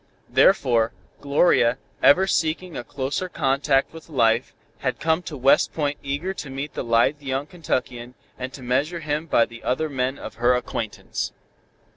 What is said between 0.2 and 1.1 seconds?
Therefore,